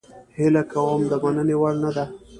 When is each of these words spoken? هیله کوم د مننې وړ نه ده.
هیله 0.37 0.63
کوم 0.71 0.99
د 1.07 1.11
مننې 1.23 1.55
وړ 1.59 1.73
نه 1.83 1.91
ده. 1.95 2.05